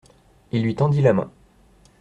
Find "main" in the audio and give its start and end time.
1.13-1.29